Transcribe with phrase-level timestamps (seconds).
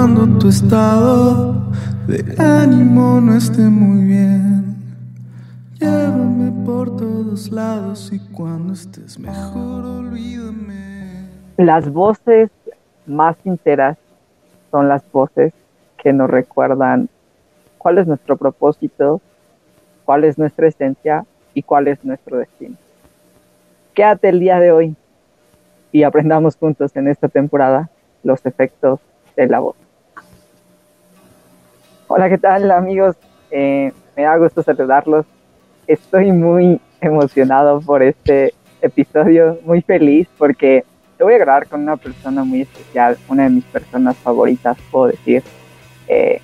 [0.00, 1.52] cuando tu estado
[2.06, 4.76] de ánimo no esté muy bien.
[5.78, 11.28] Llévame por todos lados y cuando estés mejor olvídame.
[11.58, 12.48] Las voces
[13.04, 13.98] más sinceras
[14.70, 15.52] son las voces
[15.98, 17.10] que nos recuerdan
[17.76, 19.20] cuál es nuestro propósito,
[20.06, 22.76] cuál es nuestra esencia y cuál es nuestro destino.
[23.92, 24.96] Quédate el día de hoy
[25.92, 27.90] y aprendamos juntos en esta temporada
[28.22, 28.98] los efectos
[29.36, 29.79] de la voz.
[32.12, 33.14] Hola, ¿qué tal amigos?
[33.52, 35.24] Eh, me da gusto saludarlos.
[35.86, 38.52] Estoy muy emocionado por este
[38.82, 40.84] episodio, muy feliz porque
[41.16, 45.06] te voy a grabar con una persona muy especial, una de mis personas favoritas, puedo
[45.06, 45.44] decir.
[46.08, 46.40] Eh,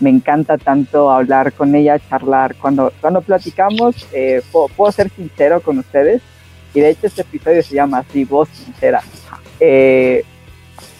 [0.00, 2.54] me encanta tanto hablar con ella, charlar.
[2.54, 6.22] Cuando, cuando platicamos, eh, puedo, ser sincero con ustedes.
[6.72, 9.02] Y de hecho este episodio se llama así, voz sincera.
[9.60, 10.24] Eh,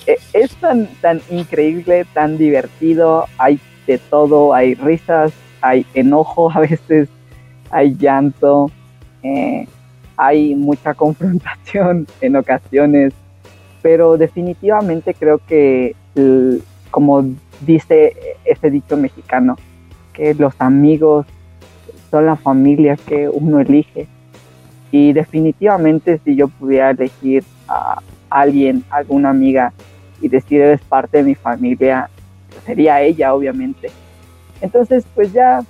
[0.06, 3.58] eh, es tan, tan increíble, tan divertido, hay
[3.92, 7.08] de todo, hay risas, hay enojo a veces,
[7.70, 8.70] hay llanto,
[10.16, 13.12] hay mucha confrontación en ocasiones,
[13.82, 15.94] pero definitivamente creo que
[16.90, 17.24] como
[17.60, 19.56] dice ese dicho mexicano,
[20.12, 21.26] que los amigos
[22.10, 24.06] son la familia que uno elige.
[24.90, 29.72] Y definitivamente si yo pudiera elegir a alguien, alguna amiga,
[30.20, 32.10] y decir eres parte de mi familia,
[32.64, 33.90] sería ella, obviamente.
[34.60, 35.62] Entonces, pues ya,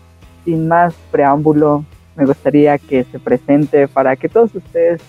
[0.45, 1.85] sin más preámbulo,
[2.17, 5.01] me gustaría que se presente para que todos ustedes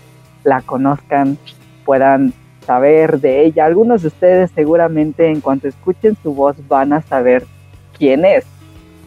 [0.44, 1.38] la conozcan,
[1.86, 2.33] puedan
[2.66, 3.66] saber de ella.
[3.66, 7.45] Algunos de ustedes seguramente en cuanto escuchen su voz van a saber
[7.97, 8.45] quién es,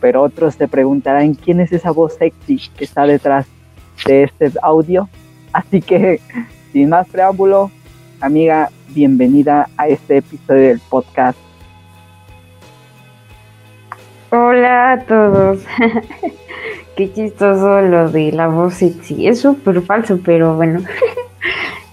[0.00, 3.46] pero otros se preguntarán quién es esa voz sexy que está detrás
[4.06, 5.08] de este audio.
[5.52, 6.20] Así que,
[6.72, 7.70] sin más preámbulo,
[8.20, 11.43] amiga, bienvenida a este episodio del podcast.
[14.36, 15.60] Hola a todos.
[16.96, 19.28] Qué chistoso lo de la voz sexy.
[19.28, 20.80] Es súper falso, pero bueno.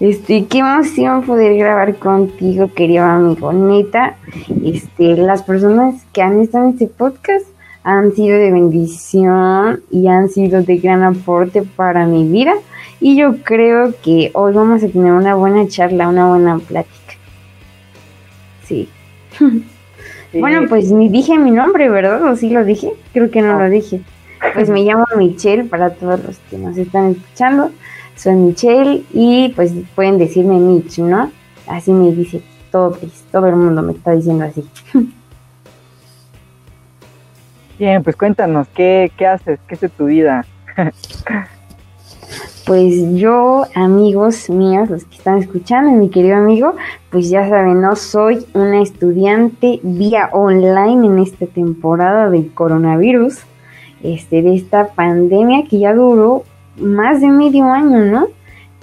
[0.00, 3.52] Este, qué emoción poder grabar contigo, querido amigo.
[3.52, 4.16] Neta,
[4.64, 7.46] este, las personas que han estado en este podcast
[7.84, 12.54] han sido de bendición y han sido de gran aporte para mi vida.
[12.98, 17.14] Y yo creo que hoy vamos a tener una buena charla, una buena plática.
[18.64, 18.88] Sí.
[20.32, 22.22] Bueno, pues ni dije mi nombre, ¿verdad?
[22.24, 22.92] ¿O sí lo dije?
[23.12, 24.00] Creo que no lo dije.
[24.54, 27.70] Pues me llamo Michelle para todos los que nos están escuchando
[28.16, 31.30] soy Michelle y pues pueden decirme Mitch, ¿no?
[31.66, 32.98] Así me dice todo,
[33.30, 34.68] todo el mundo me está diciendo así.
[37.78, 39.58] Bien, pues cuéntanos, ¿qué, qué haces?
[39.66, 40.44] ¿Qué es de tu vida?
[42.64, 46.74] pues yo, amigos míos, los que están escuchando, mi querido amigo,
[47.10, 53.38] pues ya saben, no soy una estudiante vía online en esta temporada del coronavirus,
[54.02, 56.44] este, de esta pandemia que ya duró
[56.76, 58.28] más de medio año, ¿no?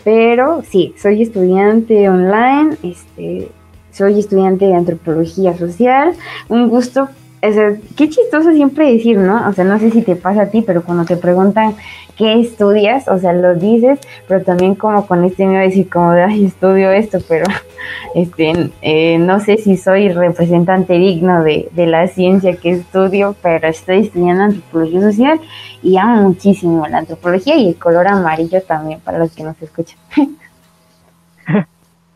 [0.03, 3.49] Pero sí, soy estudiante online, este,
[3.91, 6.13] soy estudiante de antropología social,
[6.47, 7.09] un gusto
[7.41, 9.47] o sea, qué chistoso siempre decir, ¿no?
[9.47, 11.75] O sea, no sé si te pasa a ti, pero cuando te preguntan
[12.19, 13.97] qué estudias, o sea, lo dices,
[14.27, 17.45] pero también como con este miedo de decir como de, ay, estudio esto, pero
[18.13, 23.69] este, eh, no sé si soy representante digno de, de la ciencia que estudio, pero
[23.69, 25.39] estoy estudiando antropología social
[25.81, 29.97] y amo muchísimo la antropología y el color amarillo también para los que nos escuchan.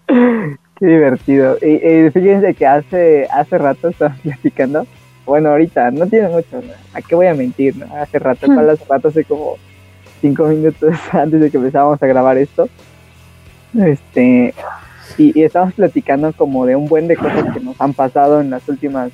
[0.05, 1.55] Qué divertido.
[1.61, 4.85] Y, fíjense que hace, hace rato estaba platicando
[5.25, 6.61] bueno, ahorita no tiene mucho,
[6.93, 7.75] ¿a qué voy a mentir?
[7.95, 9.55] Hace rato, para hace rato, hace como
[10.23, 12.69] cinco minutos antes de que empezáramos a grabar esto,
[13.77, 14.53] este,
[15.17, 18.49] y, y, estábamos platicando como de un buen de cosas que nos han pasado en
[18.49, 19.11] las últimas,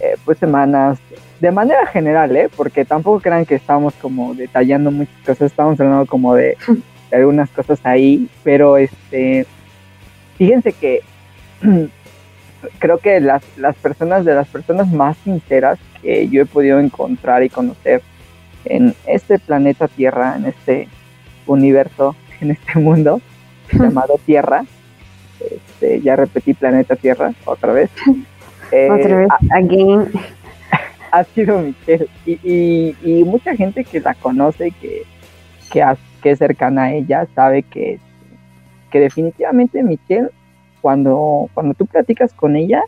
[0.00, 0.98] eh, pues, semanas,
[1.40, 2.50] de manera general, ¿eh?
[2.54, 6.58] Porque tampoco crean que estamos como detallando muchas cosas, estamos hablando como de,
[7.10, 9.46] de algunas cosas ahí, pero este,
[10.36, 11.00] fíjense que
[12.78, 17.42] creo que las, las personas, de las personas más sinceras que yo he podido encontrar
[17.42, 18.02] y conocer
[18.64, 20.88] en este planeta Tierra, en este
[21.46, 23.20] universo, en este mundo
[23.72, 24.64] llamado Tierra,
[25.40, 27.90] este, ya repetí planeta Tierra otra vez.
[28.72, 30.10] Eh, otra vez, again.
[31.12, 35.02] Ha sido Michelle y, y, mucha gente que la conoce, que,
[35.70, 35.84] que,
[36.20, 38.00] que es cercana a ella, sabe que,
[38.90, 40.30] que definitivamente Michelle
[40.84, 42.82] cuando, cuando tú platicas con ella,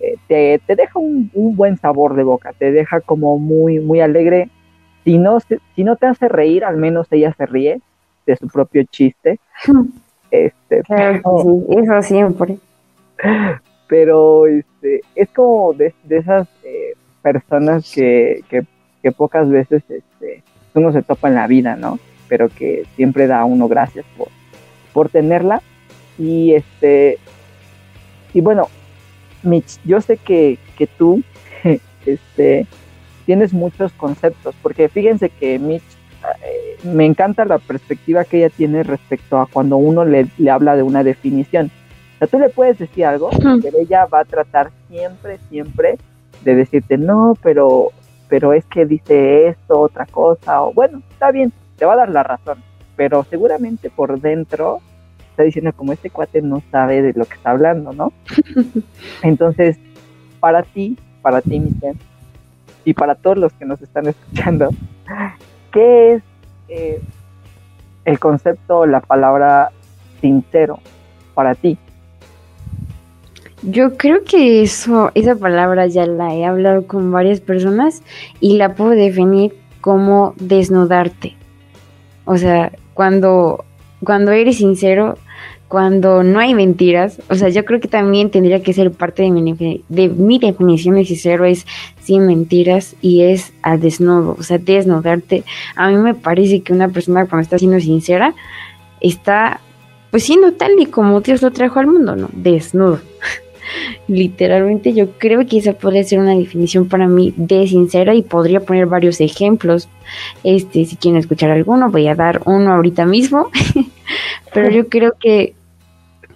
[0.00, 4.48] eh, te, te, deja un, buen sabor de boca, te deja como muy, muy alegre.
[5.04, 7.80] Si no, si no te hace reír, al menos ella se ríe
[8.26, 9.38] de su propio chiste.
[10.30, 12.58] Este, eso siempre.
[13.86, 20.42] pero este, es como de, esas eh, personas que, que, pocas veces este,
[20.74, 22.00] uno se topa en la vida, ¿no?
[22.26, 24.28] Pero que siempre da a uno gracias por,
[24.92, 25.62] por tenerla.
[26.18, 27.18] Y este,
[28.32, 28.68] y bueno,
[29.42, 31.22] Mitch, yo sé que, que tú
[32.06, 32.66] este,
[33.26, 35.82] tienes muchos conceptos, porque fíjense que Mitch
[36.44, 40.76] eh, me encanta la perspectiva que ella tiene respecto a cuando uno le, le habla
[40.76, 41.70] de una definición.
[42.14, 43.30] O sea, tú le puedes decir algo,
[43.62, 45.98] pero ella va a tratar siempre, siempre
[46.42, 47.88] de decirte, no, pero,
[48.28, 52.10] pero es que dice esto, otra cosa, o bueno, está bien, te va a dar
[52.10, 52.62] la razón,
[52.96, 54.80] pero seguramente por dentro
[55.30, 58.12] está diciendo como este cuate no sabe de lo que está hablando, ¿no?
[59.22, 59.78] Entonces,
[60.38, 61.98] para ti, para ti, Michelle,
[62.84, 64.70] y para todos los que nos están escuchando,
[65.72, 66.22] ¿qué es
[66.68, 67.00] eh,
[68.04, 69.70] el concepto, la palabra
[70.20, 70.80] sincero
[71.34, 71.78] para ti?
[73.62, 78.02] Yo creo que eso, esa palabra ya la he hablado con varias personas
[78.38, 81.34] y la puedo definir como desnudarte.
[82.26, 83.64] O sea, cuando,
[84.02, 85.16] cuando eres sincero,
[85.68, 89.30] cuando no hay mentiras, o sea, yo creo que también tendría que ser parte de
[89.30, 89.52] mi,
[89.88, 91.66] de mi definición de sincero es
[92.02, 95.44] sin mentiras y es al desnudo, o sea, desnudarte.
[95.74, 98.34] A mí me parece que una persona cuando está siendo sincera
[99.00, 99.60] está
[100.10, 102.28] pues siendo tal y como Dios lo trajo al mundo, ¿no?
[102.32, 103.00] Desnudo.
[104.08, 108.60] Literalmente yo creo que esa podría ser una definición para mí de sincera y podría
[108.60, 109.88] poner varios ejemplos.
[110.42, 113.50] Este, si quieren escuchar alguno, voy a dar uno ahorita mismo.
[114.54, 115.54] Pero yo creo que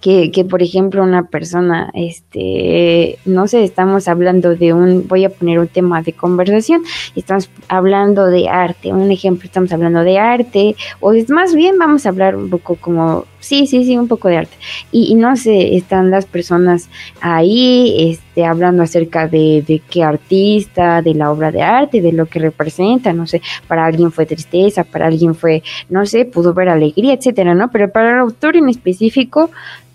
[0.01, 5.29] que, que, por ejemplo una persona, este, no sé, estamos hablando de un, voy a
[5.29, 6.81] poner un tema de conversación,
[7.15, 12.05] estamos hablando de arte, un ejemplo, estamos hablando de arte, o es más bien vamos
[12.05, 14.57] a hablar un poco como, sí, sí, sí, un poco de arte,
[14.91, 16.89] y, no sé, están las personas
[17.21, 22.25] ahí, este, hablando acerca de, de qué artista, de la obra de arte, de lo
[22.25, 26.69] que representa, no sé, para alguien fue tristeza, para alguien fue, no sé, pudo ver
[26.69, 27.69] alegría, etcétera, ¿no?
[27.71, 29.49] Pero para el autor en específico,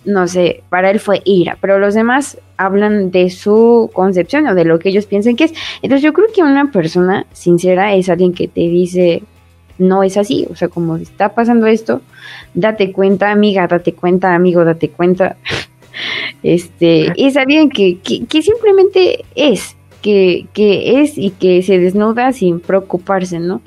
[0.05, 4.65] no sé, para él fue ira, pero los demás hablan de su concepción o de
[4.65, 5.55] lo que ellos piensan que es.
[5.83, 9.23] Entonces yo creo que una persona sincera es alguien que te dice,
[9.79, 12.03] no es así, o sea, como está pasando esto,
[12.55, 15.37] date cuenta, amiga, date cuenta, amigo, date cuenta.
[16.43, 22.61] este, es alguien que, que, simplemente es, que, que es y que se desnuda sin
[22.61, 23.63] preocuparse, ¿no?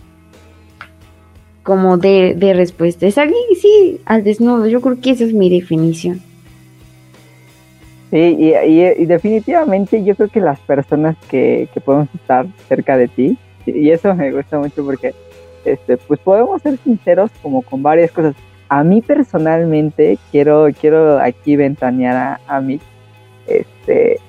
[1.63, 3.05] como de, de, respuesta.
[3.05, 4.67] Es alguien, sí, al desnudo.
[4.67, 6.21] Yo creo que esa es mi definición.
[8.09, 13.37] Sí, y, definitivamente yo creo que las personas que, que, podemos estar cerca de ti,
[13.65, 15.13] y eso me gusta mucho porque
[15.65, 18.35] este, pues podemos ser sinceros como con varias cosas.
[18.69, 22.79] A mí personalmente quiero, quiero aquí ventanear a, a mí.
[23.45, 24.19] Este,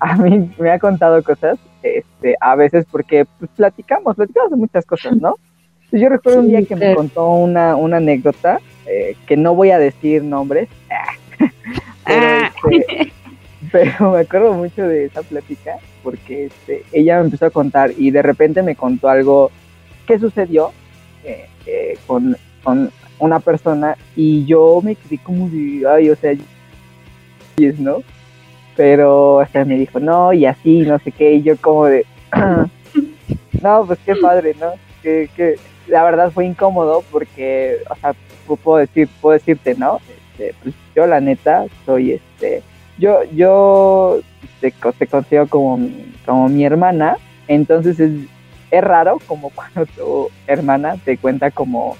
[0.00, 4.84] a mí me ha contado cosas, este, a veces porque pues, platicamos, platicamos de muchas
[4.84, 5.36] cosas, ¿no?
[5.90, 9.78] Yo recuerdo un día que me contó una, una anécdota, eh, que no voy a
[9.78, 10.68] decir nombres,
[12.04, 12.52] pero, ah.
[12.70, 13.12] este,
[13.72, 18.10] pero me acuerdo mucho de esa plática porque este, ella me empezó a contar y
[18.10, 19.50] de repente me contó algo
[20.06, 20.72] que sucedió
[21.24, 26.34] eh, eh, con, con, una persona y yo me quedé como de, ay, o sea,
[27.78, 28.04] ¿no?
[28.76, 32.06] Pero sea, me dijo, no, y así, no sé qué, y yo como de,
[33.60, 34.70] no, pues qué padre, ¿no?
[35.02, 35.56] Que, que
[35.88, 38.14] la verdad fue incómodo porque, o sea,
[38.62, 39.98] puedo decir, puedo decirte, ¿no?
[40.08, 42.62] Este, pues yo la neta soy este
[42.98, 44.20] yo, yo
[44.60, 45.78] te, te considero como,
[46.26, 48.12] como mi hermana, entonces es,
[48.70, 51.96] es raro como cuando tu hermana te cuenta como,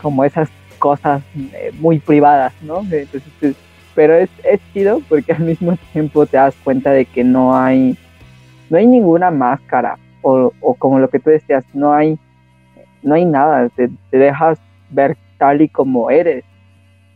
[0.00, 2.80] como esas cosas eh, muy privadas, ¿no?
[2.80, 3.54] Entonces, pues,
[3.94, 7.96] pero es, es chido porque al mismo tiempo te das cuenta de que no hay,
[8.70, 12.18] no hay ninguna máscara o, o como lo que tú decías, no hay,
[13.02, 14.58] no hay nada, te, te dejas
[14.90, 16.44] ver tal y como eres.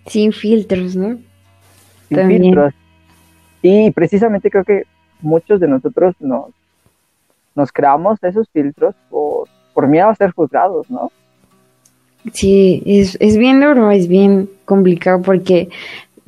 [0.07, 1.19] Sin filtros, ¿no?
[2.09, 2.75] Sin filtros.
[3.67, 4.83] Y precisamente creo que
[5.23, 6.51] muchos de nosotros nos,
[7.55, 11.11] nos creamos esos filtros por, por miedo a ser juzgados, ¿no?
[12.31, 15.71] Sí, es, es bien duro, es bien complicado porque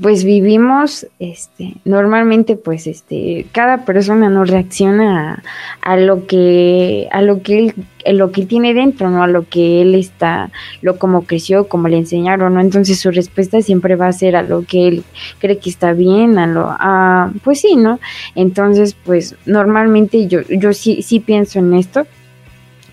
[0.00, 5.42] pues vivimos, este, normalmente pues este, cada persona no reacciona
[5.80, 7.72] a, lo que, a lo que
[8.04, 9.22] él, lo que tiene dentro, ¿no?
[9.22, 10.50] A lo que él está,
[10.82, 12.60] lo como creció, como le enseñaron, ¿no?
[12.60, 15.04] Entonces su respuesta siempre va a ser a lo que él
[15.38, 17.98] cree que está bien, a lo, a, pues sí, ¿no?
[18.34, 22.06] Entonces, pues normalmente yo, yo sí, sí pienso en esto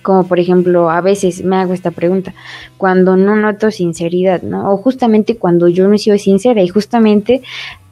[0.03, 2.33] como por ejemplo, a veces me hago esta pregunta,
[2.77, 4.72] cuando no noto sinceridad, ¿no?
[4.72, 7.41] O justamente cuando yo no he sido sincera y justamente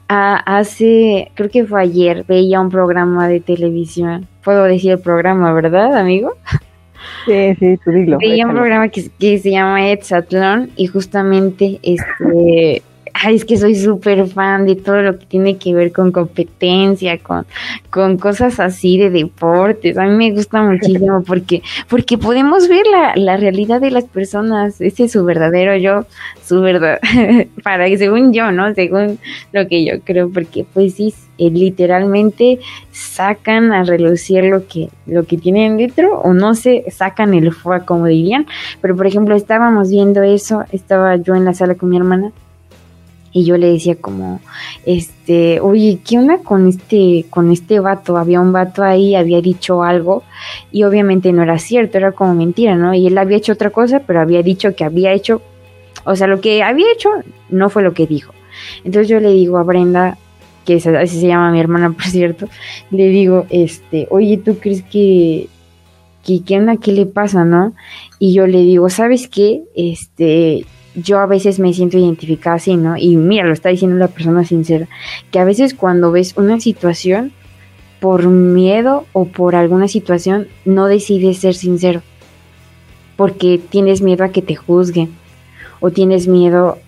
[0.08, 4.28] hace, creo que fue ayer, veía un programa de televisión.
[4.44, 6.34] Puedo decir el programa, ¿verdad, amigo?
[7.24, 8.18] Sí, sí, tú dilo.
[8.18, 12.82] Veía un programa que, que se llama Exatlón y justamente este
[13.14, 17.18] ay, es que soy súper fan de todo lo que tiene que ver con competencia,
[17.18, 17.46] con,
[17.90, 19.98] con cosas así de deportes.
[19.98, 24.80] A mí me gusta muchísimo porque, porque podemos ver la, la realidad de las personas.
[24.80, 26.06] Ese es su verdadero yo,
[26.44, 26.98] su verdad,
[27.62, 28.74] para que según yo, ¿no?
[28.74, 29.18] Según
[29.52, 35.24] lo que yo creo, porque pues sí, eh, literalmente sacan a relucir lo que, lo
[35.24, 38.46] que tienen dentro, o no sé, sacan el fuego, como dirían.
[38.80, 42.32] Pero por ejemplo, estábamos viendo eso, estaba yo en la sala con mi hermana
[43.32, 44.40] y yo le decía como,
[44.84, 48.16] este, oye, ¿qué onda con este, con este vato?
[48.18, 50.22] Había un vato ahí, había dicho algo
[50.70, 52.92] y obviamente no era cierto, era como mentira, ¿no?
[52.94, 55.40] Y él había hecho otra cosa, pero había dicho que había hecho,
[56.04, 57.08] o sea, lo que había hecho
[57.48, 58.34] no fue lo que dijo.
[58.84, 60.18] Entonces yo le digo a Brenda,
[60.66, 62.48] que así se llama mi hermana, por cierto,
[62.90, 65.48] le digo, este, oye, ¿tú crees que,
[66.22, 67.72] que, qué onda, qué le pasa, no?
[68.18, 69.62] Y yo le digo, ¿sabes qué?
[69.74, 72.96] Este, yo a veces me siento identificada así, ¿no?
[72.96, 74.88] Y mira, lo está diciendo la persona sincera,
[75.30, 77.32] que a veces cuando ves una situación,
[78.00, 82.02] por miedo o por alguna situación, no decides ser sincero,
[83.16, 85.10] porque tienes miedo a que te juzguen,
[85.80, 86.78] o tienes miedo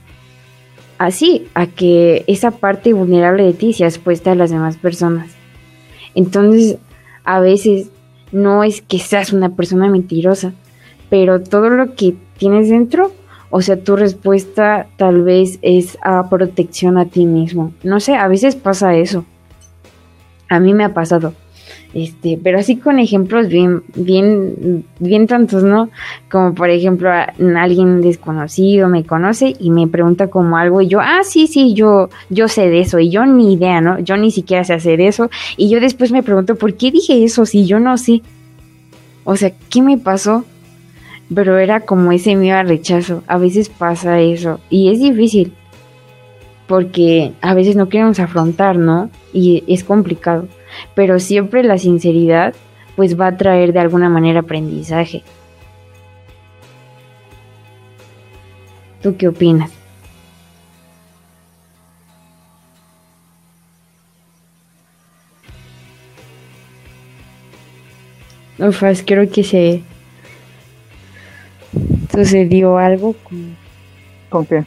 [0.99, 5.31] así, a que esa parte vulnerable de ti sea expuesta a las demás personas.
[6.15, 6.79] Entonces,
[7.25, 7.91] a veces
[8.33, 10.53] no es que seas una persona mentirosa,
[11.11, 13.13] pero todo lo que tienes dentro
[13.57, 17.73] o sea, tu respuesta tal vez es a protección a ti mismo.
[17.85, 19.25] No sé, a veces pasa eso.
[20.49, 21.35] A mí me ha pasado.
[21.95, 25.89] Este, pero así con ejemplos bien, bien, bien tantos, ¿no?
[26.29, 27.09] Como por ejemplo,
[27.57, 32.09] alguien desconocido me conoce y me pregunta como algo y yo, ah, sí, sí, yo,
[32.31, 34.01] yo sé de eso y yo ni idea, ¿no?
[34.01, 37.47] Yo ni siquiera sé hacer eso y yo después me pregunto, ¿por qué dije eso
[37.47, 38.21] si yo no sé?
[39.23, 40.45] O sea, ¿qué me pasó?
[41.33, 43.23] Pero era como ese miedo al rechazo.
[43.27, 45.53] A veces pasa eso y es difícil
[46.67, 49.11] porque a veces no queremos afrontar, ¿no?
[49.33, 50.49] Y es complicado,
[50.95, 52.55] pero siempre la sinceridad
[52.97, 55.23] pues va a traer de alguna manera aprendizaje.
[59.03, 59.71] ¿Tú qué opinas?
[68.59, 69.83] Ufas, creo que se,
[72.15, 73.57] sucedió algo con...
[74.29, 74.65] ¿Con qué?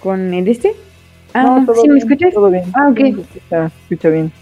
[0.00, 0.74] ¿Con el este?
[1.34, 2.32] Ah, ¿sí me escuchas?
[2.32, 2.64] Todo bien.
[2.74, 3.00] Ah, ok.
[3.00, 4.32] escucha, escucha bien.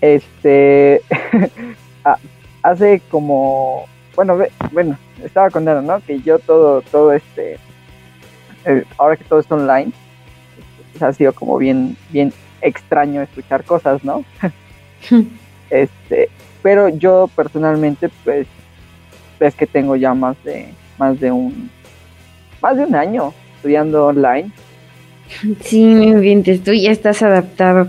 [0.00, 1.02] Este...
[2.06, 2.18] Ah,
[2.62, 3.86] hace como...
[4.14, 4.38] Bueno,
[4.72, 6.04] bueno, estaba contando, ¿no?
[6.04, 7.58] Que yo todo, todo este...
[8.98, 9.90] Ahora que todo es online,
[10.92, 12.30] pues, ha sido como bien, bien
[12.60, 14.22] extraño escuchar cosas, ¿no?
[15.70, 16.28] este,
[16.62, 18.46] pero yo personalmente, pues,
[19.40, 20.68] es que tengo ya más de
[20.98, 21.70] más de un
[22.60, 24.50] más de un año estudiando online.
[25.62, 27.88] Sí, me mientes, tú ya estás adaptado.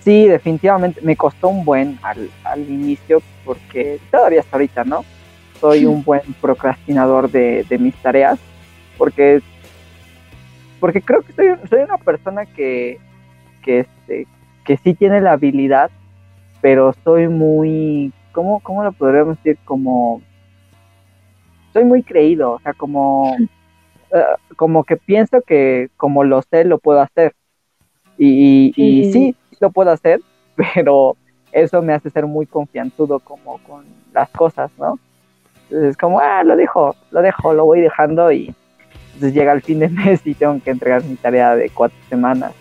[0.00, 1.00] Sí, definitivamente.
[1.02, 5.04] Me costó un buen al, al inicio porque todavía hasta ahorita, ¿no?
[5.60, 8.38] Soy un buen procrastinador de, de mis tareas
[8.96, 9.40] porque
[10.80, 12.98] porque creo que soy, soy una persona que,
[13.62, 14.26] que, este,
[14.64, 15.90] que sí tiene la habilidad,
[16.60, 19.58] pero soy muy, ¿cómo, cómo lo podríamos decir?
[19.64, 20.22] Como
[21.72, 23.36] soy muy creído, o sea, como,
[24.12, 24.24] eh,
[24.56, 27.34] como que pienso que como lo sé, lo puedo hacer.
[28.16, 29.36] Y, y, sí.
[29.60, 30.20] lo puedo hacer,
[30.74, 31.16] pero
[31.52, 34.98] eso me hace ser muy confianzudo como con las cosas, ¿no?
[35.64, 38.54] Entonces es como, ah, lo dejo, lo dejo, lo voy dejando y
[39.14, 42.52] entonces llega el fin de mes y tengo que entregar mi tarea de cuatro semanas.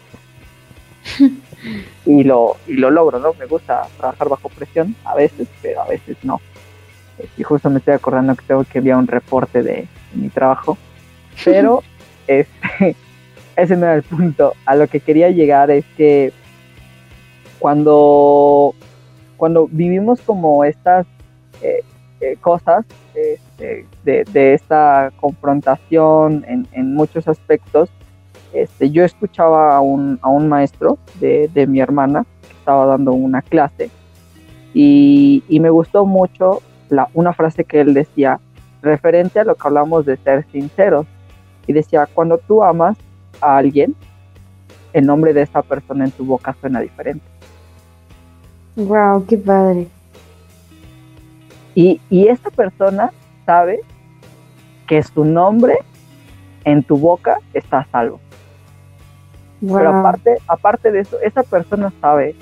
[2.05, 3.33] y lo, y lo logro, ¿no?
[3.39, 6.41] Me gusta trabajar bajo presión a veces, pero a veces no
[7.37, 10.77] y justo me estoy acordando que tengo que enviar un reporte de, mi trabajo,
[11.45, 11.83] pero
[12.27, 12.95] este,
[13.55, 14.53] ese no era el punto.
[14.65, 16.31] A lo que quería llegar es que
[17.59, 18.73] cuando,
[19.35, 21.05] cuando vivimos como estas
[21.61, 21.83] eh,
[22.21, 27.89] eh, cosas este, de, esta confrontación en, muchos aspectos,
[28.53, 33.11] este, yo escuchaba a un, a un maestro de, de, mi hermana que estaba dando
[33.13, 33.89] una clase
[34.73, 36.61] y, y me gustó mucho
[37.13, 38.39] una frase que él decía
[38.81, 41.05] referente a lo que hablamos de ser sinceros.
[41.65, 42.97] Y decía, cuando tú amas
[43.41, 43.95] a alguien,
[44.93, 47.25] el nombre de esa persona en tu boca suena diferente.
[48.75, 49.87] Wow, qué padre.
[51.75, 53.11] Y, y esta persona
[53.45, 53.81] sabe
[54.87, 55.79] que su nombre
[56.63, 58.19] en tu boca está a salvo.
[59.61, 62.35] Pero aparte, aparte de eso, esa persona sabe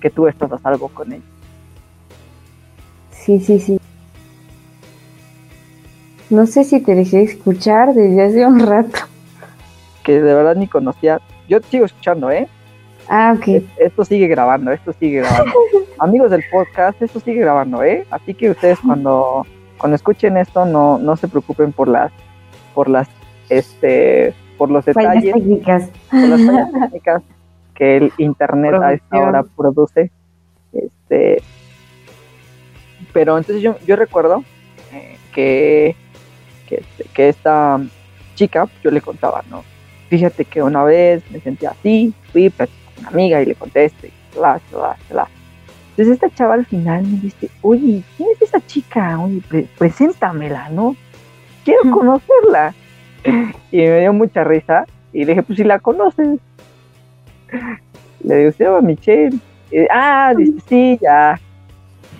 [0.00, 1.24] que tú estás a salvo con ella.
[3.24, 3.80] Sí, sí, sí.
[6.28, 8.98] No sé si te dejé escuchar desde hace un rato.
[10.02, 11.22] Que de verdad ni conocía.
[11.48, 12.46] Yo sigo escuchando, ¿eh?
[13.08, 13.62] Ah, ok.
[13.78, 15.52] Esto sigue grabando, esto sigue grabando.
[15.98, 18.06] Amigos del podcast, esto sigue grabando, ¿eh?
[18.10, 19.46] Así que ustedes cuando,
[19.78, 22.12] cuando escuchen esto no, no se preocupen por las,
[22.74, 23.08] por las,
[23.48, 25.88] este, por los detalles, técnicas.
[26.10, 27.22] por las técnicas
[27.74, 30.10] que el internet a esta hora produce.
[30.74, 31.42] Este,
[33.14, 34.44] pero entonces yo, yo recuerdo
[34.92, 35.96] eh, que,
[36.68, 37.80] que, que esta
[38.34, 39.64] chica, yo le contaba, ¿no?
[40.10, 42.68] Fíjate que una vez me sentía así, fui, con
[42.98, 45.28] una amiga y le contesté, bla, bla, bla.
[45.90, 49.18] Entonces esta chava al final me dice, oye, ¿quién es esa chica?
[49.20, 49.40] Oye,
[49.78, 50.96] preséntamela, ¿no?
[51.64, 52.74] Quiero conocerla.
[53.70, 56.40] Y me dio mucha risa y le dije, pues si la conoces.
[58.22, 59.38] Le digo, se llama Michelle.
[59.90, 61.40] ah, dice, sí, ya.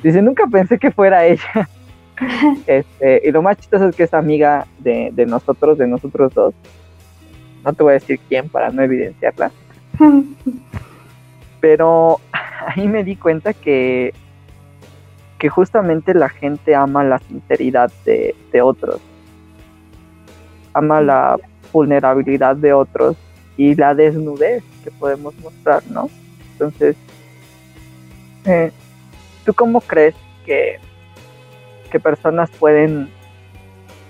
[0.05, 1.67] Dice, nunca pensé que fuera ella.
[2.67, 6.55] este, y lo más chistoso es que es amiga de, de nosotros, de nosotros dos.
[7.65, 9.51] No te voy a decir quién para no evidenciarla.
[11.61, 12.21] Pero
[12.67, 14.13] ahí me di cuenta que,
[15.39, 19.01] que justamente la gente ama la sinceridad de, otros,
[20.75, 21.39] ama la
[21.73, 23.17] vulnerabilidad de otros
[23.57, 26.11] y la desnudez que podemos mostrar, ¿no?
[26.53, 26.97] Entonces,
[28.45, 28.71] eh,
[29.45, 30.79] ¿tú cómo crees que,
[31.91, 33.11] que personas pueden,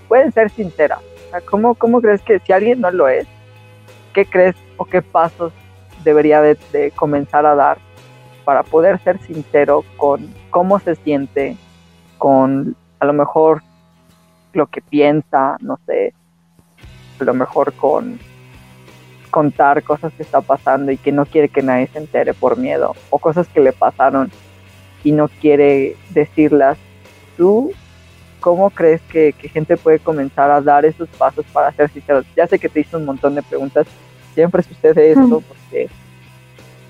[0.07, 0.99] pueden ser sinceras?
[1.43, 3.27] ¿cómo, ¿Cómo crees que si alguien no lo es,
[4.13, 5.51] qué crees o qué pasos
[6.03, 7.77] debería de, comenzar a dar
[8.43, 11.57] para poder ser sincero con cómo se siente,
[12.17, 13.63] con a lo mejor
[14.53, 16.13] lo que piensa, no sé,
[17.19, 18.19] a lo mejor con
[19.31, 22.95] contar cosas que está pasando y que no quiere que nadie se entere por miedo,
[23.09, 24.31] o cosas que le pasaron
[25.05, 26.77] y no quiere decirlas.
[27.37, 27.71] ¿Tú
[28.41, 32.23] cómo crees que, que gente puede comenzar a dar esos pasos para ser sincero?
[32.35, 33.87] Ya sé que te hice un montón de preguntas,
[34.33, 35.87] siempre sucede esto porque,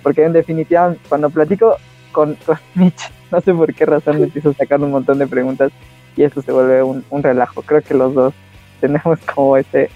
[0.02, 1.76] porque en definitiva cuando platico
[2.12, 5.72] con, con Mitch, no sé por qué razón me a sacar un montón de preguntas
[6.16, 7.62] y eso se vuelve un, relajo.
[7.62, 8.34] Creo que los dos
[8.80, 9.90] tenemos como ese,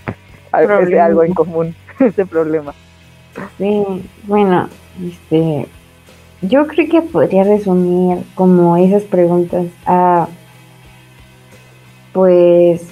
[0.54, 2.74] ese algo en común, ese problema.
[3.58, 3.84] Sí,
[4.24, 4.68] bueno,
[5.02, 5.68] este,
[6.42, 10.28] yo creo que podría resumir como esas preguntas a,
[12.14, 12.86] pues,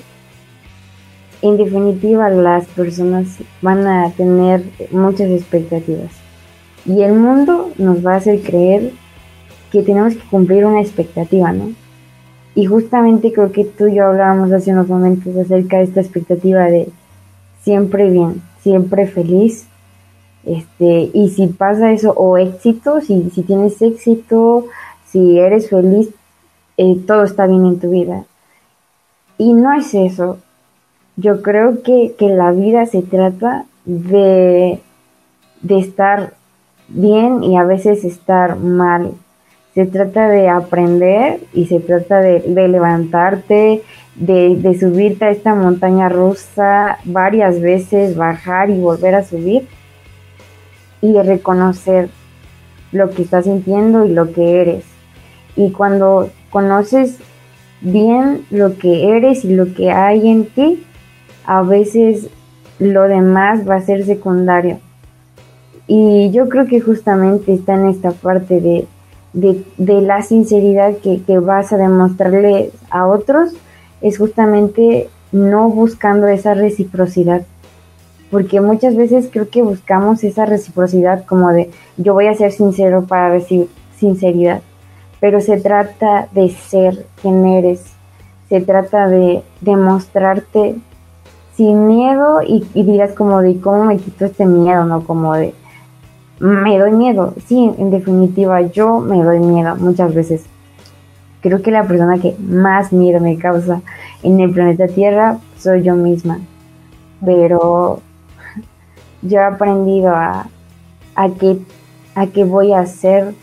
[1.41, 6.11] en definitiva las personas van a tener muchas expectativas
[6.85, 8.91] y el mundo nos va a hacer creer
[9.71, 11.71] que tenemos que cumplir una expectativa, ¿no?
[12.55, 16.63] Y justamente creo que tú y yo hablábamos hace unos momentos acerca de esta expectativa
[16.65, 16.89] de
[17.61, 19.67] siempre bien, siempre feliz.
[20.47, 24.67] Este, y si pasa eso, o éxito, si, si tienes éxito,
[25.05, 26.09] si eres feliz,
[26.77, 28.23] eh, todo está bien en tu vida.
[29.37, 30.37] Y no es eso,
[31.17, 34.79] yo creo que, la vida se trata de,
[35.61, 36.33] de estar
[36.87, 39.11] bien y a veces estar mal.
[39.73, 43.83] Se trata de aprender y se trata de, levantarte,
[44.15, 49.67] de, de, subirte a esta montaña rusa varias veces, bajar y volver a subir
[51.01, 52.09] y de reconocer
[52.91, 54.85] lo que estás sintiendo y lo que eres.
[55.55, 57.17] Y cuando conoces
[57.81, 60.83] bien lo que eres y lo que hay en ti,
[61.45, 62.29] a veces
[62.79, 64.79] lo demás va a ser secundario.
[65.87, 68.87] Y yo creo que justamente está en esta parte de,
[69.33, 73.53] de, la sinceridad que, que, vas a demostrarle a otros,
[74.01, 77.43] es justamente no buscando esa reciprocidad.
[78.29, 83.05] Porque muchas veces creo que buscamos esa reciprocidad como de yo voy a ser sincero
[83.07, 84.61] para recibir sinceridad.
[85.19, 87.83] Pero se trata de ser quien eres,
[88.49, 90.75] se trata de demostrarte
[91.55, 95.03] sin miedo y, dirás como de cómo me quito este miedo, ¿no?
[95.03, 95.55] Como de
[96.39, 97.33] me doy miedo.
[97.47, 100.45] Sí, en definitiva, yo me doy miedo muchas veces.
[101.41, 103.81] Creo que la persona que más miedo me causa
[104.21, 106.39] en el planeta Tierra soy yo misma.
[107.25, 108.01] Pero
[109.21, 110.47] yo he aprendido a,
[111.15, 111.59] a, que,
[112.15, 113.33] a que voy a hacer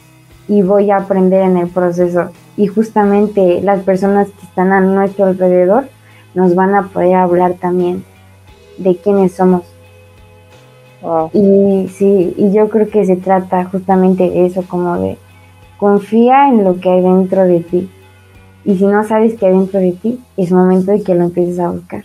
[0.49, 2.31] y voy a aprender en el proceso.
[2.57, 5.89] Y justamente las personas que están a nuestro alrededor
[6.35, 8.05] nos van a poder hablar también
[8.79, 9.63] de quiénes somos.
[11.33, 15.19] Y sí, y yo creo que se trata justamente de eso, como de
[15.77, 17.91] confía en lo que hay dentro de ti.
[18.65, 21.59] Y si no sabes qué hay dentro de ti, es momento de que lo empieces
[21.59, 22.05] a buscar.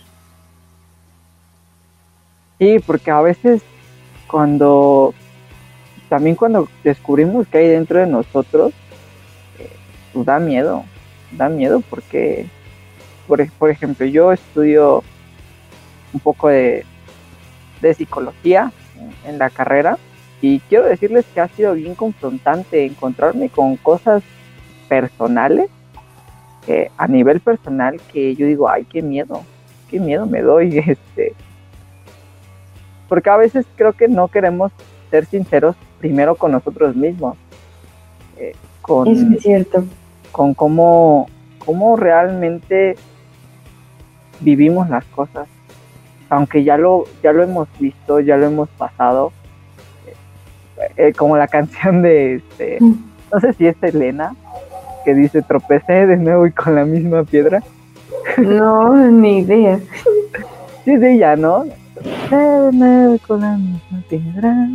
[2.60, 3.62] Sí, porque a veces,
[4.28, 5.14] cuando
[6.10, 8.74] también cuando descubrimos que hay dentro de nosotros,
[9.58, 9.70] eh,
[10.12, 10.84] da miedo,
[11.32, 12.46] da miedo porque,
[13.26, 15.02] por, por, ejemplo, yo estudio
[16.12, 16.84] un poco de,
[17.80, 18.72] de psicología
[19.24, 19.96] en, la carrera
[20.42, 24.22] y quiero decirles que ha sido bien confrontante encontrarme con cosas
[24.86, 25.70] personales,
[26.66, 29.44] eh, a nivel personal, que yo digo, ay, qué miedo,
[29.88, 31.29] qué miedo me doy, este,
[33.10, 34.70] porque a veces creo que no queremos
[35.10, 37.36] ser sinceros primero con nosotros mismos.
[38.38, 39.82] Eh, con, es cierto.
[40.30, 42.94] Con cómo, cómo realmente
[44.38, 45.48] vivimos las cosas.
[46.28, 49.32] Aunque ya lo, ya lo hemos visto, ya lo hemos pasado.
[50.06, 54.36] Eh, eh, como la canción de, este, no sé si es Elena,
[55.04, 57.60] que dice tropecé de nuevo y con la misma piedra.
[58.38, 59.80] No, ni idea.
[60.84, 61.64] Sí, es ella, ¿no?
[63.26, 64.68] Con la misma piedra.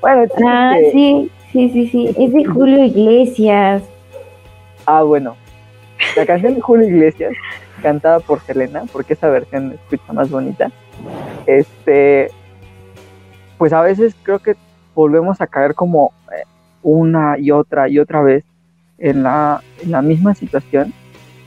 [0.00, 2.14] Bueno, ah, sí, sí, sí, sí.
[2.18, 3.82] Es de Julio Iglesias.
[4.86, 5.36] Ah, bueno.
[6.16, 7.32] La canción de Julio Iglesias,
[7.82, 10.70] cantada por Selena, porque esa versión escucha más bonita.
[11.46, 12.30] Este,
[13.58, 14.56] pues a veces creo que
[14.94, 16.44] volvemos a caer como eh,
[16.82, 18.44] una y otra y otra vez
[18.98, 20.92] en la, en la misma situación.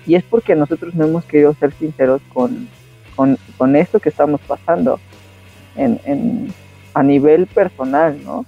[0.06, 2.68] Y es porque nosotros no hemos querido ser sinceros con,
[3.16, 5.00] con, con esto que estamos pasando
[5.76, 6.54] en, en,
[6.94, 8.46] a nivel personal, ¿no?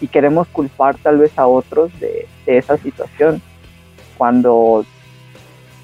[0.00, 3.40] Y queremos culpar tal vez a otros de, esa situación,
[4.18, 4.84] cuando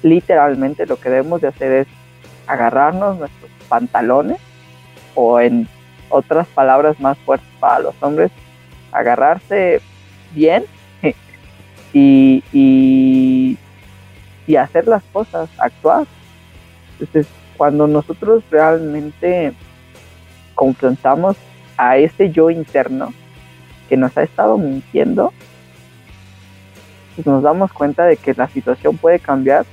[0.03, 1.87] literalmente lo que debemos de hacer es
[2.45, 4.39] agarrarnos nuestros pantalones
[5.15, 5.67] o en
[6.09, 8.31] otras palabras más fuertes para los hombres,
[8.91, 9.81] agarrarse
[10.33, 10.65] bien
[11.93, 13.57] y, y,
[14.45, 16.05] y, hacer las cosas, actuar.
[16.99, 19.53] Entonces, cuando nosotros realmente
[20.55, 21.35] confrontamos
[21.77, 23.13] a ese yo interno
[23.89, 25.33] que nos ha estado mintiendo,
[27.15, 29.65] pues nos damos cuenta de que la situación puede cambiar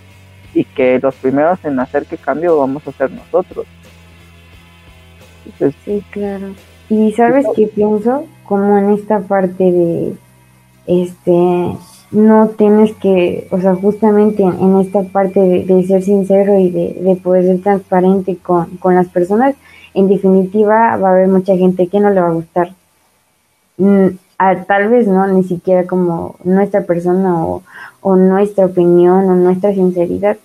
[0.54, 3.66] y que los primeros en hacer que cambie vamos a ser nosotros.
[5.84, 6.54] sí, claro.
[6.88, 10.14] Y sabes qué pienso, como en esta parte de,
[10.86, 11.76] este,
[12.14, 17.16] no tienes que, o sea, justamente en, esta parte de, ser sincero y de, de
[17.16, 19.54] poder ser transparente con, con las personas,
[19.94, 22.72] en definitiva va a haber mucha gente que no le va a gustar.
[23.76, 24.08] Mm,
[24.66, 27.62] tal vez no, ni siquiera como nuestra persona o,
[28.16, 30.36] nuestra opinión o nuestra sinceridad.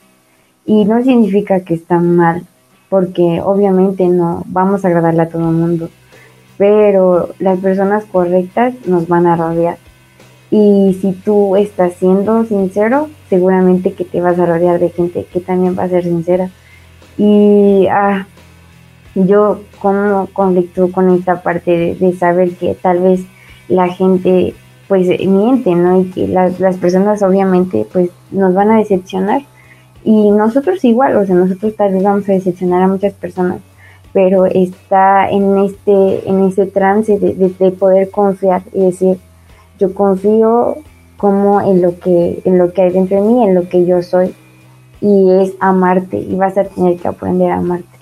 [0.65, 2.43] Y no significa que está mal,
[2.89, 5.89] porque obviamente no vamos a agradarle a todo el mundo,
[6.57, 9.77] pero las personas correctas nos van a rodear.
[10.51, 15.39] Y si tú estás siendo sincero, seguramente que te vas a rodear de gente que
[15.39, 16.49] también va a ser sincera.
[17.17, 18.25] Y ah,
[19.13, 23.21] yo como conflicto con esta parte de, saber que tal vez
[23.67, 24.55] la gente
[24.87, 26.01] pues miente, ¿no?
[26.01, 29.43] Y que las, las personas obviamente pues nos van a decepcionar
[30.03, 33.61] y nosotros igual, o sea, nosotros tal vez vamos a decepcionar a muchas personas,
[34.13, 39.19] pero está en este, en ese trance de, de, poder confiar y decir,
[39.79, 40.77] yo confío
[41.17, 44.01] como en lo que, en lo que hay dentro de mí, en lo que yo
[44.03, 44.33] soy,
[45.01, 47.99] y es amarte, y vas a tener que aprender a amarte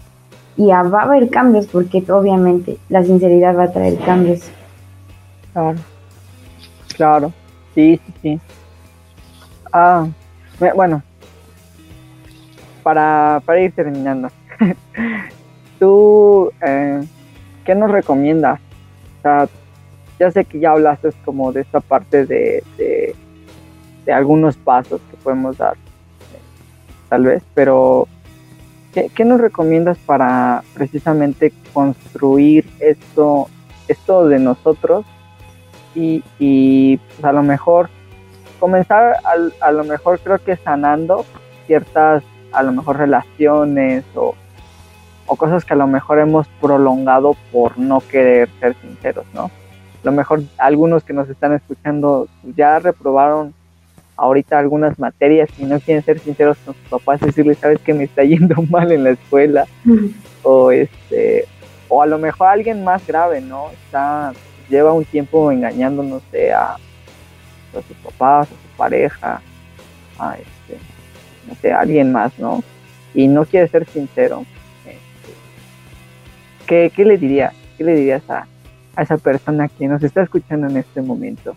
[0.58, 4.42] y va a haber cambios porque obviamente la sinceridad va a traer cambios.
[5.54, 5.78] Claro,
[6.96, 7.34] claro,
[7.76, 8.40] sí, sí, sí.
[9.72, 10.08] Ah,
[10.76, 11.04] bueno,
[12.82, 14.30] para, para ir terminando,
[15.80, 17.04] ¿tú eh,
[17.64, 18.60] qué nos recomiendas?
[19.20, 19.50] O sea,
[20.20, 23.16] ya sé que ya hablaste como de esta parte de, de,
[24.12, 25.76] algunos pasos que podemos dar,
[27.10, 28.08] tal vez, pero
[28.94, 33.48] ¿Qué, nos recomiendas para precisamente construir esto,
[33.88, 35.06] esto de nosotros
[35.94, 37.90] y, pues, a lo mejor
[38.60, 39.18] comenzar
[39.62, 41.26] a, lo mejor creo que sanando
[41.68, 44.34] ciertas a lo mejor relaciones o,
[45.28, 49.52] o cosas que a lo mejor hemos prolongado por no querer ser sinceros, ¿no?
[50.08, 53.54] A lo mejor algunos que nos están escuchando ya reprobaron
[54.16, 58.06] ahorita algunas materias y no quieren ser sinceros con sus papás, decirles, sabes que me
[58.06, 59.68] está yendo mal en la escuela,
[60.44, 61.44] o este,
[61.90, 63.70] o a lo mejor alguien más grave, ¿no?
[63.72, 64.32] Está,
[64.70, 66.78] lleva un tiempo engañando, no sé, a,
[67.74, 69.42] sus papás, a su pareja,
[70.20, 70.82] a este,
[71.50, 72.64] no sé, a alguien más, ¿no?
[73.14, 74.46] Y no quiere ser sincero.
[74.86, 77.52] Este, ¿qué, le diría?
[77.78, 78.48] ¿Qué le dirías a,
[78.98, 81.56] a esa persona que nos está escuchando en este momento?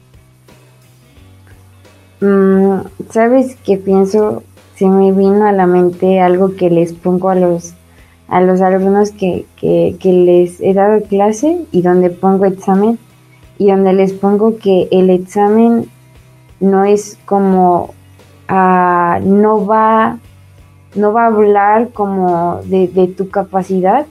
[2.20, 4.42] Mm, ¿Sabes qué pienso?
[4.76, 7.74] Se me vino a la mente algo que les pongo a los,
[8.28, 12.98] a los alumnos que, que, les he dado clase y donde pongo examen
[13.58, 15.86] y donde les pongo que el examen
[16.60, 17.94] no es como
[18.48, 20.18] ah, no va
[20.94, 24.06] no va a hablar como de, de, tu capacidad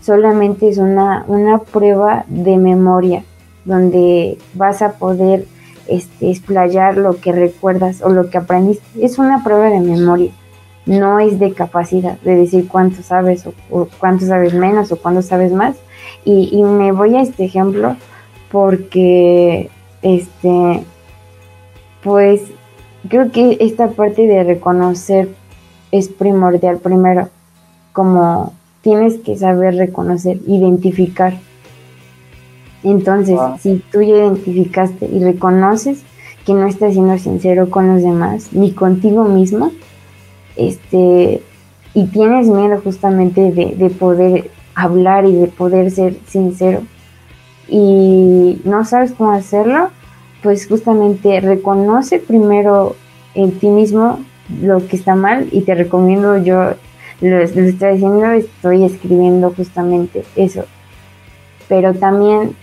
[0.00, 3.24] solamente es una, una prueba de memoria
[3.64, 5.46] donde vas a poder
[5.86, 8.84] este, explayar lo que recuerdas o lo que aprendiste.
[9.04, 10.30] Es una prueba de memoria,
[10.86, 15.52] no es de capacidad, de decir cuánto sabes o, cuánto sabes menos o cuánto sabes
[15.52, 15.76] más.
[16.24, 17.96] Y, me voy a este ejemplo
[18.50, 19.70] porque,
[20.02, 20.84] este,
[22.02, 22.42] pues,
[23.08, 25.28] creo que esta parte de reconocer
[25.92, 27.28] es primordial primero,
[27.92, 31.34] como tienes que saber reconocer, identificar.
[32.82, 36.02] Entonces, si tú ya identificaste y reconoces
[36.46, 39.72] que no estás siendo sincero con los demás, ni contigo mismo,
[40.56, 41.42] este,
[41.92, 46.82] y tienes miedo justamente de, de poder hablar y de poder ser sincero,
[47.68, 49.90] y no sabes cómo hacerlo,
[50.42, 52.96] pues justamente reconoce primero
[53.34, 54.20] en ti mismo
[54.62, 56.74] lo que está mal y te recomiendo yo
[57.20, 60.64] lo, estoy diciendo estoy escribiendo justamente eso
[61.70, 62.56] pero también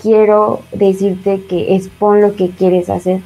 [0.00, 3.20] quiero decirte que expon lo que quieres hacer.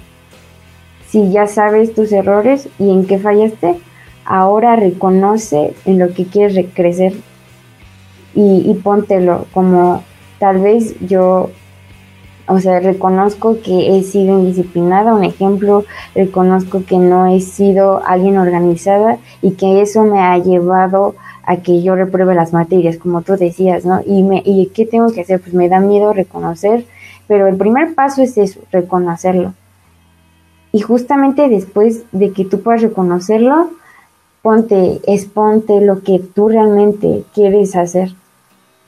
[1.07, 3.77] Si ya sabes tus errores y en qué fallaste,
[4.25, 7.13] ahora reconoce en lo que quieres crecer
[8.35, 10.03] y, y póntelo como
[10.39, 11.51] tal vez yo,
[12.49, 18.39] o sea, reconozco que he sido indisciplinada, un ejemplo, reconozco que no he sido alguien
[18.39, 23.37] organizada y que eso me ha llevado a que yo repruebe las materias, como tú
[23.37, 24.01] decías, ¿no?
[24.05, 25.41] Y, me, ¿Y qué tengo que hacer?
[25.41, 26.85] Pues me da miedo reconocer,
[27.27, 29.55] pero el primer paso es eso, reconocerlo.
[30.73, 33.71] Y justamente después de que tú puedas reconocerlo,
[34.43, 38.11] ponte, exponte lo que tú realmente quieres hacer.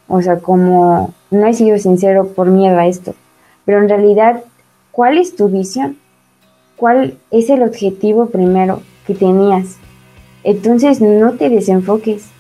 [0.07, 3.15] O sea, como no he sido sincero por miedo a esto,
[3.69, 4.45] pero en realidad,
[4.93, 5.99] ¿cuál es tu visión?
[6.75, 9.77] ¿Cuál es el objetivo primero que tenías?
[10.43, 12.31] Entonces no te desenfoques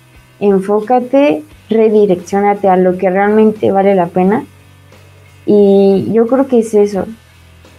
[0.40, 4.46] enfócate, redireccionate a lo que realmente vale la pena.
[5.44, 7.04] Y yo creo que es eso.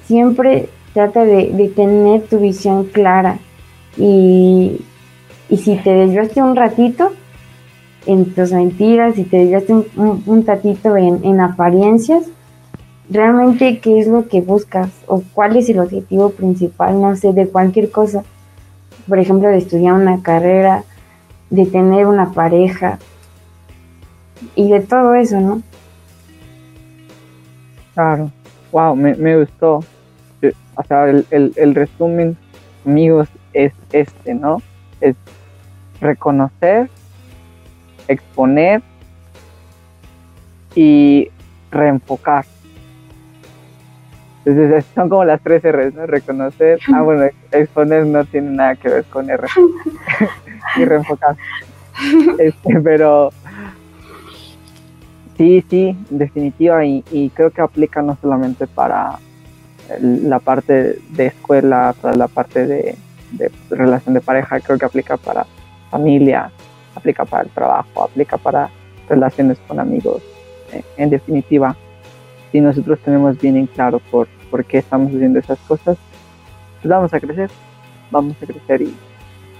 [0.05, 3.39] Siempre trata de, tener tu visión clara.
[3.97, 4.79] Y,
[5.49, 7.13] si te desviaste un ratito
[8.05, 12.29] en tus mentiras, si te desviaste un, un, ratito en, en apariencias,
[13.10, 17.48] realmente qué es lo que buscas o cuál es el objetivo principal, no sé, de
[17.48, 18.24] cualquier cosa.
[19.08, 20.84] Por ejemplo, de estudiar una carrera,
[21.50, 23.00] de tener una pareja
[24.56, 25.62] y de todo eso, ¿no?
[27.93, 28.32] Claro,
[28.72, 29.84] wow, me, me gustó.
[30.76, 32.38] O sea, el, el, resumen,
[32.86, 34.62] amigos, es este, ¿no?
[35.02, 35.15] Es
[36.00, 36.89] reconocer,
[38.08, 38.82] exponer
[40.76, 41.30] y
[41.72, 42.45] reenfocar.
[44.45, 46.06] Entonces son como las tres R's, ¿no?
[46.06, 49.47] Reconocer, ah bueno, exponer no tiene nada que ver con R.
[50.78, 51.36] y reenfocar.
[52.38, 53.32] Este, pero
[55.38, 59.19] sí, sí, en definitiva, y, creo que aplica no solamente para
[60.02, 62.95] la parte de escuela, para la parte de,
[63.69, 65.45] relación de pareja, creo que aplica para
[65.91, 66.52] familia,
[66.95, 68.69] aplica para el trabajo, aplica para
[69.10, 70.21] relaciones con amigos.
[70.97, 71.75] En definitiva,
[72.51, 75.97] si nosotros tenemos bien en claro por, por qué estamos haciendo esas cosas,
[76.81, 77.49] pues vamos a crecer,
[78.12, 78.95] vamos a crecer y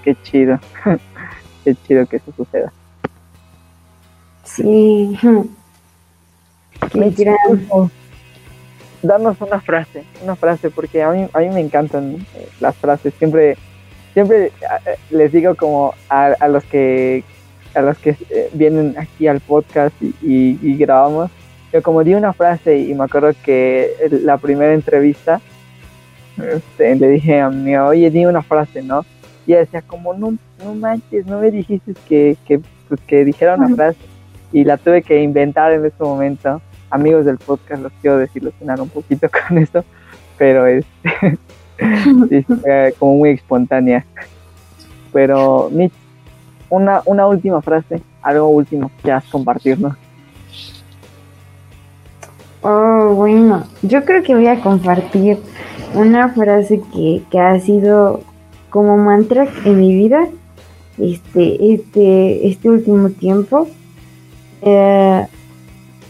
[0.02, 0.58] qué chido,
[1.64, 2.72] qué chido que eso suceda.
[4.44, 5.18] Sí.
[6.92, 7.36] Qué
[9.02, 13.14] Danos una frase, una frase, porque a mí, a mí me encantan eh, las frases.
[13.14, 13.56] Siempre,
[14.12, 14.50] siempre eh,
[15.10, 17.24] les digo como a, los que
[17.74, 21.30] a los que eh, vienen aquí al podcast y, grabamos,
[21.72, 25.40] yo como di una frase y me acuerdo que la primera entrevista
[26.36, 29.04] este, le dije a mi oye, di una frase, ¿no?
[29.50, 33.74] y decía como no, no manches, no me dijiste que, que, pues, que dijera una
[33.74, 33.98] frase
[34.52, 36.62] y la tuve que inventar en ese momento.
[36.88, 39.84] Amigos del podcast, los quiero desilusionar un poquito con esto,
[40.38, 40.84] pero es
[42.98, 44.04] como muy espontánea.
[45.12, 45.92] Pero Mitch,
[46.68, 49.96] una, una última frase, algo último que quieras compartirnos.
[52.62, 55.38] Oh, bueno, yo creo que voy a compartir
[55.94, 58.20] una frase que, que ha sido
[58.68, 60.28] como mantra en mi vida
[60.98, 63.66] este, este, este último tiempo.
[64.62, 65.26] Eh,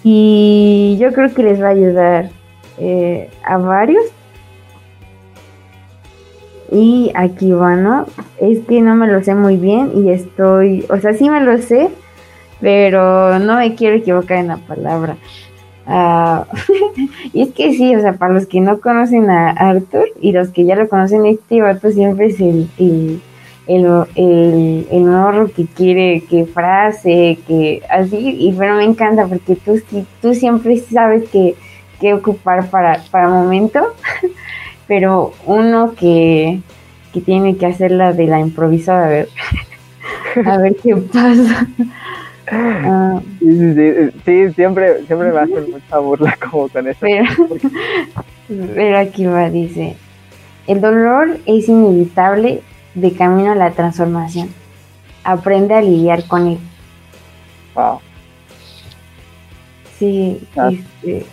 [0.03, 2.31] y yo creo que les va a ayudar
[2.79, 4.05] eh, a varios.
[6.73, 8.07] Y aquí va, ¿no?
[8.41, 11.59] es que no me lo sé muy bien y estoy, o sea, sí me lo
[11.59, 11.91] sé,
[12.61, 15.17] pero no me quiero equivocar en la palabra.
[15.93, 16.47] Ah,
[17.33, 20.51] y es que sí, o sea, para los que no conocen a Arthur y los
[20.51, 23.21] que ya lo conocen, este vato siempre es el, el,
[23.67, 29.83] el, el, morro que quiere que frase, que así, y pero me encanta porque tú,
[30.23, 31.57] tú siempre sabes que,
[32.15, 33.95] ocupar para, para momento,
[34.87, 36.61] pero uno que,
[37.13, 39.29] que tiene que hacer la de la improvisada, a ver,
[40.47, 41.67] a ver qué pasa.
[44.25, 46.99] Sí, siempre, siempre me hacen mucha burla como con eso.
[48.75, 49.97] Pero, aquí va, dice,
[50.67, 52.63] el dolor es inevitable
[52.95, 54.49] de camino a la transformación.
[55.23, 56.59] Aprende a lidiar con él.
[57.75, 58.01] Wow.
[59.99, 60.71] Sí, ah.
[60.73, 61.27] este,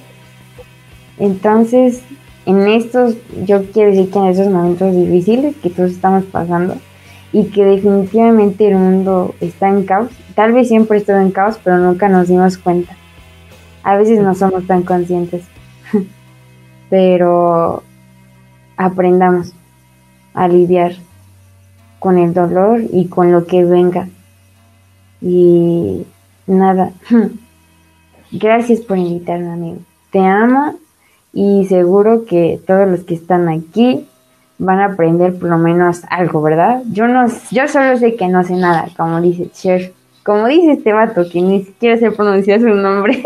[1.18, 2.04] entonces,
[2.46, 6.78] en estos, yo quiero decir que en esos momentos difíciles que todos estamos pasando,
[7.32, 10.10] y que definitivamente el mundo está en caos.
[10.36, 12.96] Tal vez siempre estuvo en caos, pero nunca nos dimos cuenta.
[13.84, 15.44] A veces no somos tan conscientes,
[16.90, 17.84] pero
[18.78, 19.54] aprendamos
[20.34, 20.94] a lidiar
[22.00, 24.08] con el dolor y con lo que venga.
[25.22, 26.06] Y
[26.46, 26.92] nada,
[28.32, 29.80] gracias por invitarme, amigo.
[30.12, 30.76] Te amo
[31.34, 34.08] y seguro que todos los que están aquí
[34.60, 36.82] van a aprender por lo menos algo, ¿verdad?
[36.92, 39.94] Yo no, yo solo sé que no sé nada, como dice Cher,
[40.24, 43.24] como dice este vato, que ni siquiera se pronuncia su nombre,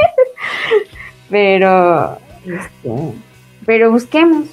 [1.30, 3.14] pero, este,
[3.66, 4.48] pero busquemos,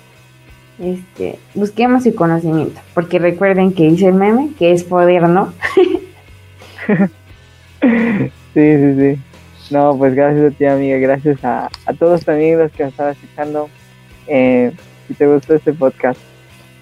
[0.79, 5.53] este, busquemos el conocimiento, porque recuerden que dice el meme que es poder, ¿no?
[7.83, 9.21] sí, sí, sí.
[9.71, 13.69] No, pues gracias a ti, amiga, gracias a, a todos también los que estaban escuchando.
[14.27, 14.73] Eh,
[15.07, 16.19] si te gustó este podcast,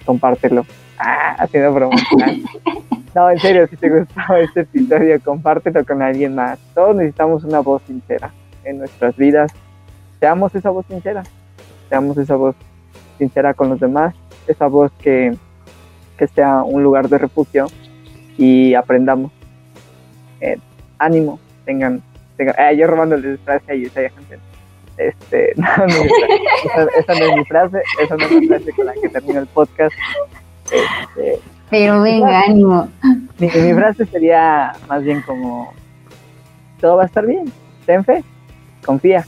[0.06, 0.64] compártelo.
[0.98, 2.44] Ah, haciendo promoción.
[3.14, 6.58] no, en serio, si te gustó este episodio, compártelo con alguien más.
[6.74, 8.32] Todos necesitamos una voz sincera
[8.64, 9.52] en nuestras vidas.
[10.18, 11.22] Seamos esa voz sincera.
[11.90, 12.56] Seamos esa voz
[13.18, 14.14] sincera con los demás.
[14.46, 15.36] Esa voz que,
[16.16, 17.66] que sea un lugar de refugio
[18.38, 19.32] y aprendamos.
[20.40, 20.58] Eh,
[20.98, 22.02] ánimo, tengan,
[22.36, 24.40] tengan eh, yo robándoles frase a Isaiah Hansen.
[24.98, 29.08] Este, no, esa, no es mi frase, esa no es la frase con la que
[29.08, 29.94] termino el podcast.
[30.64, 32.88] Este, Pero venga, ánimo.
[33.38, 35.72] Mi, mi frase sería más bien como,
[36.80, 37.52] todo va a estar bien,
[37.84, 38.24] ten fe,
[38.84, 39.24] confía.